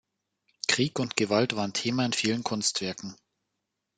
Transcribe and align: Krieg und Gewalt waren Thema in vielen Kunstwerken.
Krieg 0.67 0.97
und 0.97 1.15
Gewalt 1.15 1.55
waren 1.55 1.73
Thema 1.73 2.03
in 2.07 2.13
vielen 2.13 2.41
Kunstwerken. 2.43 3.15